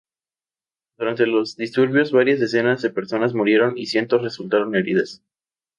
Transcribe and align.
Durante 0.97 1.27
los 1.27 1.55
disturbios, 1.55 2.11
varias 2.11 2.39
decenas 2.39 2.81
de 2.81 2.89
personas 2.89 3.35
murieron 3.35 3.77
y 3.77 3.85
cientos 3.85 4.23
resultaron 4.23 4.75
heridas. 4.75 5.21